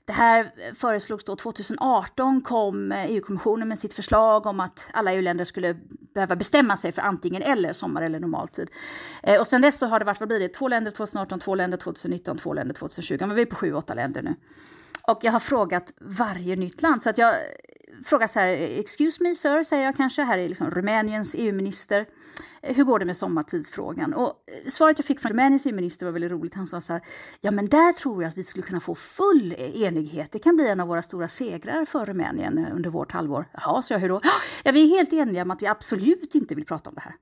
det 0.05 0.13
här 0.13 0.51
föreslogs 0.75 1.23
då 1.23 1.35
2018 1.35 2.41
kom 2.41 2.91
eh, 2.91 3.11
EU-kommissionen 3.11 3.67
med 3.67 3.79
sitt 3.79 3.93
förslag 3.93 4.45
om 4.45 4.59
att 4.59 4.89
alla 4.93 5.13
EU-länder 5.13 5.45
skulle 5.45 5.77
behöva 6.13 6.35
bestämma 6.35 6.77
sig 6.77 6.91
för 6.91 7.01
antingen 7.01 7.41
eller 7.41 7.73
sommar 7.73 8.01
eller 8.01 8.19
normaltid. 8.19 8.69
Eh, 9.23 9.39
och 9.39 9.47
sen 9.47 9.61
dess 9.61 9.77
så 9.77 9.85
har 9.87 9.99
det 9.99 10.05
varit, 10.05 10.19
vad 10.19 10.29
blir 10.29 10.39
det, 10.39 10.47
två 10.47 10.67
länder 10.67 10.91
2018, 10.91 11.39
två 11.39 11.55
länder 11.55 11.77
2019, 11.77 12.37
två 12.37 12.53
länder 12.53 12.75
2020. 12.75 13.17
Men 13.19 13.35
vi 13.35 13.41
är 13.41 13.45
på 13.45 13.55
sju, 13.55 13.73
åtta 13.73 13.93
länder 13.93 14.21
nu. 14.21 14.35
Och 15.01 15.19
jag 15.21 15.31
har 15.31 15.39
frågat 15.39 15.93
varje 16.01 16.55
nytt 16.55 16.81
land 16.81 17.03
så 17.03 17.09
att 17.09 17.17
jag 17.17 17.35
frågar 18.05 18.27
så 18.27 18.39
här, 18.39 18.53
excuse 18.79 19.23
me 19.23 19.35
sir, 19.35 19.63
säger 19.63 19.83
jag 19.83 19.97
kanske, 19.97 20.21
här 20.21 20.37
är 20.37 20.49
liksom 20.49 20.71
Rumäniens 20.71 21.35
EU-minister. 21.37 22.05
Hur 22.61 22.83
går 22.83 22.99
det 22.99 23.05
med 23.05 23.17
sommartidsfrågan? 23.17 24.13
Och 24.13 24.25
eh, 24.25 24.69
svaret 24.69 24.99
jag 24.99 25.05
fick 25.05 25.19
från 25.19 25.31
Rumäniens 25.31 25.65
EU-minister 25.65 26.05
var 26.05 26.13
väldigt 26.13 26.31
roligt. 26.31 26.55
Han 26.55 26.67
sa 26.67 26.81
så 26.81 26.93
här, 26.93 27.01
ja 27.41 27.51
men 27.51 27.65
där 27.65 27.93
tror 27.93 28.23
jag 28.23 28.29
att 28.29 28.37
vi 28.37 28.43
skulle 28.43 28.65
kunna 28.65 28.79
få 28.79 28.95
full 28.95 29.55
e-, 29.57 29.83
enighet. 29.83 30.31
Det 30.31 30.39
kan 30.39 30.55
bli 30.55 30.67
en 30.67 30.79
av 30.79 30.87
våra 30.87 31.01
stora 31.01 31.27
segrar 31.27 31.85
för 31.85 32.05
Rumänien 32.05 32.57
eh, 32.57 32.75
under 32.75 32.89
vårt 32.89 33.11
halvår. 33.11 33.45
Jaha, 33.53 33.81
så 33.81 33.93
jag, 33.93 33.99
hur 33.99 34.09
då? 34.09 34.21
Ja, 34.63 34.71
vi 34.71 34.83
är 34.83 34.97
helt 34.97 35.13
eniga 35.13 35.41
om 35.41 35.51
att 35.51 35.61
vi 35.61 35.67
absolut 35.67 36.35
inte 36.35 36.55
vill 36.55 36.65
prata 36.65 36.89
om 36.89 36.95
det 36.95 37.01
här. 37.01 37.15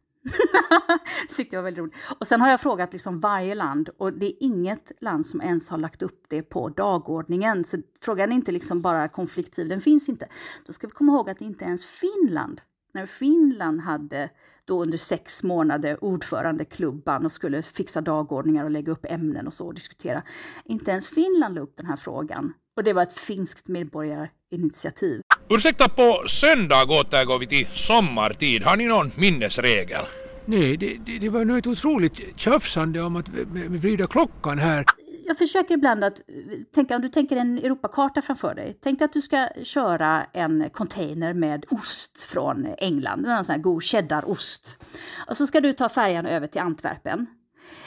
det 1.30 1.36
tyckte 1.36 1.56
jag 1.56 1.62
var 1.62 1.68
väldigt 1.68 1.82
roligt. 1.82 1.96
Och 2.20 2.28
sen 2.28 2.42
har 2.42 2.50
jag 2.50 2.62
frågat 2.62 2.94
liksom 2.94 3.20
varje 3.20 3.56
land 3.56 3.90
och 3.98 4.14
det 4.14 4.26
är 4.26 4.34
inget 4.40 4.92
land 5.00 5.26
som 5.26 5.42
ens 5.42 5.70
har 5.70 5.78
lagt 5.78 6.02
upp 6.02 6.26
det 6.28 6.42
på 6.42 6.70
dagordningen. 6.70 7.64
Så 7.64 7.78
frågan 8.02 8.32
är 8.32 8.36
inte 8.36 8.52
liksom 8.52 8.82
bara 8.82 9.08
konfliktiv, 9.08 9.68
den 9.68 9.82
finns 9.82 10.10
inte. 10.10 10.28
Då 10.66 10.74
ska 10.74 10.88
vi 10.88 10.94
komma 10.94 11.12
ihåg 11.12 11.30
att 11.30 11.42
inte 11.42 11.66
ens 11.66 11.86
Finland, 11.86 12.62
när 12.94 13.06
Finland 13.06 13.82
hade 13.82 14.30
då 14.66 14.82
under 14.82 14.98
sex 14.98 15.44
månader 15.44 16.04
ordförandeklubban 16.04 17.26
och 17.26 17.32
skulle 17.32 17.64
fixa 17.64 18.02
dagordningar 18.02 18.64
och 18.64 18.72
lägga 18.72 18.92
upp 18.92 19.06
ämnen 19.10 19.48
och 19.48 19.54
så 19.54 19.68
och 19.68 19.74
diskutera. 19.74 20.22
Inte 20.66 20.92
ens 20.92 21.08
Finland 21.08 21.56
la 21.56 21.62
upp 21.62 21.78
den 21.78 21.86
här 21.86 21.98
frågan. 21.98 22.54
Och 22.78 22.84
det 22.84 22.94
var 22.94 23.04
ett 23.04 23.20
finskt 23.20 23.68
medborgarinitiativ. 23.68 25.22
Ursäkta, 25.50 25.90
på 25.90 26.24
söndag 26.28 26.86
återgår 26.90 27.40
vi 27.40 27.48
till 27.48 27.68
sommartid. 27.68 28.64
Har 28.64 28.78
ni 28.78 28.86
någon 28.86 29.12
minnesregel? 29.16 30.06
Nej, 30.46 30.78
det, 30.78 30.98
det, 31.06 31.20
det 31.20 31.30
var 31.30 31.46
nog 31.46 31.58
ett 31.58 31.68
otroligt 31.68 32.40
tjafsande 32.40 33.02
om 33.02 33.16
att 33.16 33.30
vrida 33.68 34.08
klockan 34.08 34.60
här. 34.60 34.86
Jag 35.28 35.38
försöker 35.38 35.74
ibland 35.74 36.04
att 36.04 36.20
eh, 36.20 36.60
tänka, 36.74 36.96
om 36.96 37.02
du 37.02 37.10
tänker 37.10 37.36
en 37.36 37.58
Europakarta 37.58 38.22
framför 38.22 38.56
dig. 38.56 38.78
Tänk 38.82 39.00
dig 39.00 39.06
att 39.06 39.14
du 39.14 39.22
ska 39.22 39.50
köra 39.64 40.26
en 40.34 40.70
container 40.70 41.34
med 41.34 41.66
ost 41.70 42.24
från 42.24 42.68
England, 42.78 43.26
en 43.26 43.46
sån 43.46 43.54
här 43.54 43.62
god 43.62 43.84
cheddarost. 43.84 44.84
Och 45.30 45.38
så 45.38 45.48
ska 45.48 45.62
du 45.62 45.74
ta 45.74 45.90
färjan 45.90 46.26
över 46.26 46.48
till 46.48 46.62
Antwerpen. 46.62 47.28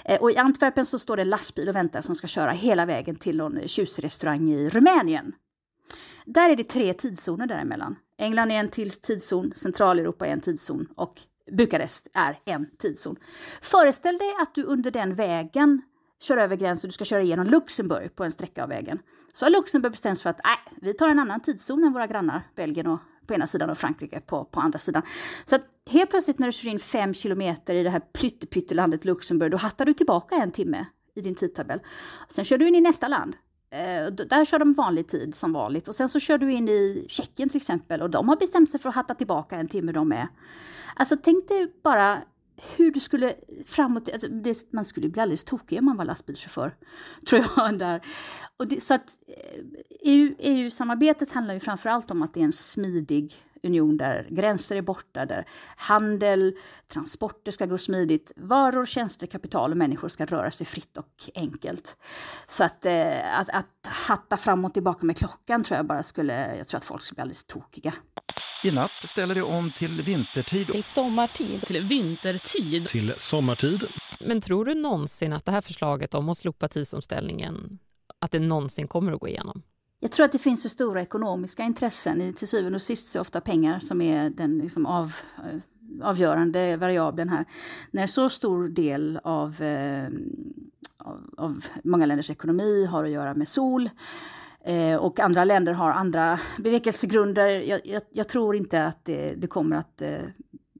Eh, 0.04 0.20
och 0.20 0.30
i 0.30 0.36
Antwerpen 0.36 0.86
så 0.86 0.98
står 0.98 1.16
det 1.16 1.22
en 1.22 1.28
lastbil 1.28 1.68
och 1.68 1.74
väntar 1.74 2.02
som 2.02 2.14
ska 2.14 2.26
köra 2.26 2.50
hela 2.50 2.86
vägen 2.86 3.16
till 3.16 3.36
någon 3.36 3.68
tjusig 3.68 4.04
restaurang 4.04 4.50
i 4.50 4.68
Rumänien. 4.68 5.32
Där 6.24 6.50
är 6.50 6.56
det 6.56 6.64
tre 6.64 6.94
tidszoner 6.94 7.46
däremellan. 7.46 7.96
England 8.18 8.50
är 8.50 8.54
en 8.54 8.68
till 8.68 8.90
tidszon, 8.90 9.52
Centraleuropa 9.54 10.26
är 10.26 10.32
en 10.32 10.40
tidszon 10.40 10.86
och 10.96 11.20
Bukarest 11.52 12.08
är 12.14 12.38
en 12.44 12.70
tidszon. 12.78 13.16
Föreställ 13.62 14.18
dig 14.18 14.34
att 14.42 14.54
du 14.54 14.62
under 14.62 14.90
den 14.90 15.14
vägen 15.14 15.82
kör 16.20 16.36
över 16.36 16.56
gränsen, 16.56 16.88
du 16.88 16.92
ska 16.92 17.04
köra 17.04 17.22
igenom 17.22 17.46
Luxemburg 17.46 18.14
på 18.16 18.24
en 18.24 18.32
sträcka 18.32 18.62
av 18.62 18.68
vägen. 18.68 18.98
Så 19.34 19.44
har 19.44 19.50
Luxemburg 19.50 19.92
bestämt 19.92 20.18
sig 20.18 20.22
för 20.22 20.30
att 20.30 20.40
nej, 20.44 20.78
vi 20.80 20.94
tar 20.94 21.08
en 21.08 21.18
annan 21.18 21.40
tidszon 21.40 21.84
än 21.84 21.92
våra 21.92 22.06
grannar 22.06 22.42
Belgien 22.56 22.86
och 22.86 23.00
på 23.26 23.34
ena 23.34 23.46
sidan 23.46 23.70
och 23.70 23.78
Frankrike 23.78 24.20
på, 24.20 24.44
på 24.44 24.60
andra 24.60 24.78
sidan. 24.78 25.02
Så 25.46 25.56
att 25.56 25.62
helt 25.90 26.10
plötsligt 26.10 26.38
när 26.38 26.46
du 26.46 26.52
kör 26.52 26.70
in 26.70 26.78
fem 26.78 27.14
kilometer 27.14 27.74
i 27.74 27.82
det 27.82 27.90
här 27.90 28.00
pyttepyttelandet 28.00 29.04
Luxemburg, 29.04 29.50
då 29.50 29.56
hattar 29.56 29.84
du 29.84 29.94
tillbaka 29.94 30.34
en 30.34 30.50
timme 30.50 30.86
i 31.14 31.20
din 31.20 31.34
tidtabell. 31.34 31.80
Sen 32.28 32.44
kör 32.44 32.58
du 32.58 32.68
in 32.68 32.74
i 32.74 32.80
nästa 32.80 33.08
land. 33.08 33.36
Eh, 33.70 34.12
där 34.12 34.44
kör 34.44 34.58
de 34.58 34.72
vanlig 34.72 35.08
tid 35.08 35.34
som 35.34 35.52
vanligt. 35.52 35.88
Och 35.88 35.94
sen 35.94 36.08
så 36.08 36.20
kör 36.20 36.38
du 36.38 36.52
in 36.52 36.68
i 36.68 37.06
Tjeckien 37.08 37.48
till 37.48 37.56
exempel 37.56 38.02
och 38.02 38.10
de 38.10 38.28
har 38.28 38.36
bestämt 38.36 38.70
sig 38.70 38.80
för 38.80 38.88
att 38.88 38.94
hatta 38.94 39.14
tillbaka 39.14 39.56
en 39.56 39.68
timme 39.68 39.92
de 39.92 40.08
med. 40.08 40.28
Alltså 40.94 41.16
tänk 41.22 41.48
dig 41.48 41.72
bara 41.82 42.18
hur 42.76 42.90
du 42.90 43.00
skulle 43.00 43.34
framåt, 43.64 44.08
alltså 44.12 44.28
det, 44.28 44.72
man 44.72 44.84
skulle 44.84 45.08
bli 45.08 45.22
alldeles 45.22 45.44
tokig 45.44 45.78
om 45.78 45.84
man 45.84 45.96
var 45.96 46.04
lastbilschaufför, 46.04 46.76
tror 47.28 47.44
jag. 47.56 47.78
Där. 47.78 48.06
Och 48.56 48.66
det, 48.66 48.82
så 48.82 48.94
att 48.94 49.16
eh, 49.26 49.60
EU, 50.00 50.34
EU-samarbetet 50.38 51.32
handlar 51.32 51.54
ju 51.54 51.60
framförallt 51.60 52.10
om 52.10 52.22
att 52.22 52.34
det 52.34 52.40
är 52.40 52.44
en 52.44 52.52
smidig 52.52 53.34
union 53.62 53.96
där 53.96 54.26
gränser 54.30 54.76
är 54.76 54.82
borta, 54.82 55.26
där 55.26 55.46
handel, 55.76 56.56
transporter 56.88 57.52
ska 57.52 57.66
gå 57.66 57.78
smidigt, 57.78 58.32
varor, 58.36 58.86
tjänster, 58.86 59.26
kapital 59.26 59.70
och 59.70 59.76
människor 59.76 60.08
ska 60.08 60.24
röra 60.24 60.50
sig 60.50 60.66
fritt 60.66 60.96
och 60.98 61.30
enkelt. 61.34 61.96
Så 62.48 62.64
att, 62.64 62.86
eh, 62.86 63.38
att, 63.38 63.48
att 63.48 63.86
hatta 63.86 64.36
fram 64.36 64.64
och 64.64 64.74
tillbaka 64.74 65.06
med 65.06 65.16
klockan 65.16 65.64
tror 65.64 65.76
jag 65.76 65.86
bara 65.86 66.02
skulle, 66.02 66.56
jag 66.56 66.68
tror 66.68 66.78
att 66.78 66.84
folk 66.84 67.02
skulle 67.02 67.14
bli 67.14 67.22
alldeles 67.22 67.44
tokiga. 67.44 67.92
I 68.64 68.70
natt 68.70 68.90
ställer 68.90 69.34
det 69.34 69.42
om 69.42 69.70
till 69.70 70.02
vintertid. 70.02 70.66
Till 70.66 70.84
sommartid. 70.84 71.66
Till 71.66 71.84
vintertid. 71.84 72.88
Till 72.88 73.14
sommartid. 73.16 73.86
Men 74.20 74.40
tror 74.40 74.64
du 74.64 74.74
någonsin 74.74 75.32
att 75.32 75.44
det 75.44 75.52
här 75.52 75.60
förslaget 75.60 76.14
om 76.14 76.28
att 76.28 76.38
slopa 76.38 76.68
tidsomställningen, 76.68 77.78
att 78.18 78.30
det 78.30 78.38
någonsin 78.38 78.88
kommer 78.88 79.12
att 79.12 79.20
gå 79.20 79.28
igenom? 79.28 79.62
Jag 80.02 80.12
tror 80.12 80.26
att 80.26 80.32
det 80.32 80.38
finns 80.38 80.62
så 80.62 80.68
stora 80.68 81.02
ekonomiska 81.02 81.62
intressen. 81.62 82.32
till 82.32 82.48
syvende 82.48 82.76
och 82.76 82.82
sist 82.82 83.10
så 83.10 83.20
ofta 83.20 83.40
pengar 83.40 83.80
som 83.80 84.00
är 84.00 84.30
den 84.30 84.58
liksom 84.58 84.86
av, 84.86 85.14
eh, 85.38 85.60
avgörande 86.08 86.76
variabeln 86.76 87.28
här. 87.28 87.44
När 87.90 88.06
så 88.06 88.28
stor 88.28 88.68
del 88.68 89.20
av, 89.24 89.62
eh, 89.62 90.08
av, 90.98 91.34
av 91.36 91.64
många 91.84 92.06
länders 92.06 92.30
ekonomi 92.30 92.84
har 92.84 93.04
att 93.04 93.10
göra 93.10 93.34
med 93.34 93.48
sol 93.48 93.90
eh, 94.64 94.96
och 94.96 95.20
andra 95.20 95.44
länder 95.44 95.72
har 95.72 95.90
andra 95.90 96.40
bevekelsegrunder. 96.58 97.48
Jag, 97.48 97.80
jag, 97.84 98.02
jag 98.12 98.28
tror 98.28 98.56
inte 98.56 98.86
att 98.86 99.04
det, 99.04 99.34
det 99.34 99.46
kommer 99.46 99.76
att 99.76 100.02
eh, 100.02 100.18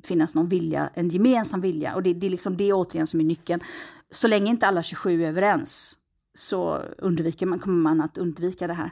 finnas 0.05 0.35
någon 0.35 0.49
vilja, 0.49 0.91
en 0.95 1.09
gemensam 1.09 1.61
vilja. 1.61 1.95
Och 1.95 2.03
det, 2.03 2.15
det 2.15 2.27
är 2.27 2.31
liksom 2.31 2.57
det 2.57 2.73
återigen 2.73 3.07
som 3.07 3.21
är 3.21 3.25
nyckeln. 3.25 3.61
Så 4.11 4.29
länge 4.29 4.51
inte 4.51 4.67
alla 4.67 4.83
27 4.83 5.23
är 5.23 5.29
överens 5.29 5.97
så 6.35 6.79
undviker 6.99 7.47
man, 7.47 7.59
kommer 7.59 7.83
man 7.83 8.01
att 8.01 8.19
undvika 8.19 8.67
det 8.67 8.75
här. 8.75 8.91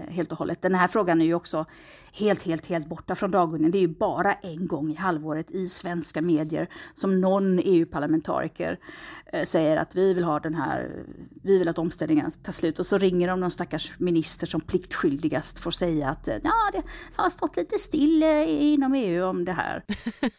Eh, 0.00 0.12
helt 0.12 0.32
och 0.32 0.38
hållet. 0.38 0.62
Den 0.62 0.74
här 0.74 0.88
frågan 0.88 1.20
är 1.20 1.24
ju 1.24 1.34
också 1.34 1.66
helt, 2.12 2.42
helt, 2.42 2.66
helt 2.66 2.88
borta 2.88 3.14
från 3.14 3.30
dagordningen. 3.30 3.72
Det 3.72 3.78
är 3.78 3.80
ju 3.80 3.88
bara 3.88 4.32
en 4.32 4.66
gång 4.66 4.90
i 4.90 4.94
halvåret 4.94 5.50
i 5.50 5.66
svenska 5.68 6.22
medier 6.22 6.68
som 6.94 7.20
någon 7.20 7.58
EU-parlamentariker 7.58 8.78
eh, 9.26 9.44
säger 9.44 9.76
att 9.76 9.94
vi 9.94 10.14
vill 10.14 10.24
ha 10.24 10.40
den 10.40 10.54
här, 10.54 10.90
vi 11.42 11.58
vill 11.58 11.68
att 11.68 11.78
omställningen 11.78 12.30
tar 12.30 12.52
slut. 12.52 12.78
Och 12.78 12.86
så 12.86 12.98
ringer 12.98 13.28
de 13.28 13.40
någon 13.40 13.50
stackars 13.50 13.94
minister 13.98 14.46
som 14.46 14.60
pliktskyldigast 14.60 15.58
får 15.58 15.70
säga 15.70 16.08
att 16.08 16.28
eh, 16.28 16.36
ja, 16.42 16.70
det 16.72 16.82
har 17.16 17.30
stått 17.30 17.56
lite 17.56 17.78
still 17.78 18.22
inom 18.46 18.94
EU 18.94 19.24
om 19.24 19.44
det 19.44 19.52
här. 19.52 19.84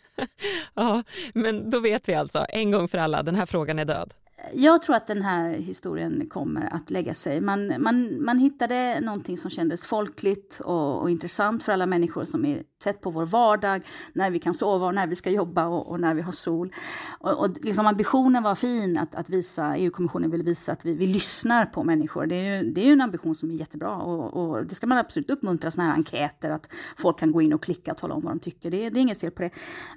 ja, 0.73 1.03
men 1.33 1.69
då 1.69 1.79
vet 1.79 2.09
vi 2.09 2.13
alltså 2.13 2.45
en 2.49 2.71
gång 2.71 2.87
för 2.87 2.97
alla, 2.97 3.23
den 3.23 3.35
här 3.35 3.45
frågan 3.45 3.79
är 3.79 3.85
död 3.85 4.13
jag 4.53 4.81
tror 4.81 4.95
att 4.95 5.07
den 5.07 5.21
här 5.21 5.53
historien 5.53 6.29
kommer 6.29 6.73
att 6.73 6.89
lägga 6.89 7.13
sig. 7.13 7.41
Man, 7.41 7.81
man, 7.81 8.23
man 8.23 8.37
hittade 8.37 8.99
någonting 8.99 9.37
som 9.37 9.49
kändes 9.51 9.85
folkligt 9.85 10.59
och, 10.63 11.01
och 11.01 11.09
intressant 11.09 11.63
för 11.63 11.71
alla 11.71 11.85
människor 11.85 12.25
som 12.25 12.45
är 12.45 12.63
tätt 12.83 13.01
på 13.01 13.09
vår 13.09 13.25
vardag, 13.25 13.81
när 14.13 14.31
vi 14.31 14.39
kan 14.39 14.53
sova 14.53 14.85
och 14.87 14.95
när 14.95 15.07
vi 15.07 15.15
ska 15.15 15.29
jobba 15.29 15.65
och, 15.65 15.87
och 15.87 15.99
när 15.99 16.13
vi 16.13 16.21
har 16.21 16.31
sol. 16.31 16.73
Och, 17.19 17.39
och 17.39 17.57
liksom 17.61 17.87
ambitionen 17.87 18.43
var 18.43 18.55
fin, 18.55 18.97
att, 18.97 19.15
att 19.15 19.29
visa, 19.29 19.77
EU-kommissionen 19.77 20.31
vill 20.31 20.43
visa 20.43 20.71
att 20.71 20.85
vi, 20.85 20.95
vi 20.95 21.07
lyssnar 21.07 21.65
på 21.65 21.83
människor. 21.83 22.25
Det 22.25 22.35
är 22.35 22.63
ju, 22.63 22.71
det 22.71 22.81
är 22.81 22.85
ju 22.85 22.93
en 22.93 23.01
ambition 23.01 23.35
som 23.35 23.51
är 23.51 23.55
jättebra 23.55 23.95
och, 23.95 24.33
och 24.33 24.65
det 24.65 24.75
ska 24.75 24.87
man 24.87 24.97
absolut 24.97 25.29
uppmuntra, 25.29 25.71
sådana 25.71 25.89
här 25.89 25.97
enkäter, 25.97 26.51
att 26.51 26.69
folk 26.97 27.19
kan 27.19 27.31
gå 27.31 27.41
in 27.41 27.53
och 27.53 27.63
klicka 27.63 27.91
och 27.91 27.97
tala 27.97 28.13
om 28.13 28.21
vad 28.21 28.31
de 28.31 28.39
tycker. 28.39 28.71
Det, 28.71 28.89
det 28.89 28.99
är 28.99 29.01
inget 29.01 29.19
fel 29.19 29.31
på 29.31 29.41
det. 29.41 29.49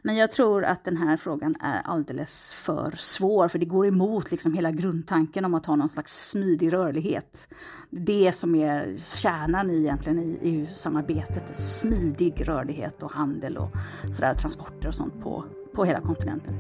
Men 0.02 0.16
jag 0.16 0.30
tror 0.30 0.64
att 0.64 0.84
den 0.84 0.96
här 0.96 1.16
frågan 1.16 1.56
är 1.60 1.80
alldeles 1.84 2.54
för 2.54 2.94
svår, 2.96 3.48
för 3.48 3.58
det 3.58 3.66
går 3.66 3.86
emot 3.86 4.32
liksom 4.34 4.54
hela 4.54 4.70
grundtanken 4.70 5.44
om 5.44 5.54
att 5.54 5.66
ha 5.66 5.76
någon 5.76 5.88
slags 5.88 6.30
smidig 6.30 6.72
rörlighet. 6.72 7.48
Det 7.90 8.32
som 8.32 8.54
är 8.54 8.96
kärnan 9.14 9.70
i, 9.70 9.78
egentligen 9.78 10.18
i 10.18 10.38
EU-samarbetet, 10.42 11.56
smidig 11.56 12.48
rörlighet 12.48 13.02
och 13.02 13.12
handel 13.12 13.56
och 13.56 13.70
sådär, 14.12 14.34
transporter 14.34 14.88
och 14.88 14.94
sånt 14.94 15.20
på, 15.22 15.44
på 15.74 15.84
hela 15.84 16.00
kontinenten. 16.00 16.56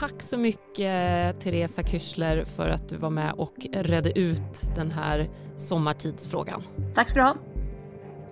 Tack 0.00 0.22
så 0.22 0.36
mycket 0.36 1.40
Teresa 1.40 1.82
Kyschler 1.82 2.44
för 2.44 2.68
att 2.68 2.88
du 2.88 2.96
var 2.96 3.10
med 3.10 3.32
och 3.32 3.54
redde 3.72 4.18
ut 4.18 4.76
den 4.76 4.90
här 4.90 5.30
sommartidsfrågan. 5.56 6.62
Tack 6.94 7.08
ska 7.08 7.20
du 7.20 7.26
ha. 7.26 7.36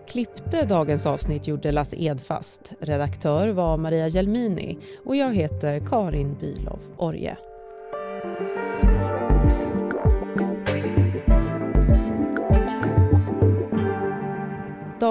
Klippte 0.09 0.65
dagens 0.65 1.07
avsnitt 1.07 1.47
gjorde 1.47 1.73
Lasse 1.73 1.97
Edfast. 1.97 2.73
Redaktör 2.81 3.49
var 3.49 3.77
Maria 3.77 4.09
Gelmini 4.09 4.79
och 5.05 5.17
jag 5.17 5.35
heter 5.35 5.87
Karin 5.87 6.37
Bylov 6.41 6.81
Orje. 6.97 7.37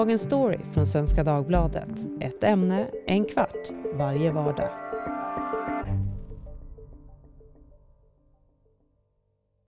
Dagens 0.00 0.22
story 0.22 0.58
från 0.72 0.86
Svenska 0.86 1.24
Dagbladet. 1.24 1.88
Ett 2.20 2.44
ämne, 2.44 2.86
en 3.06 3.24
kvart, 3.24 3.70
varje 3.94 4.32
vardag. 4.32 4.89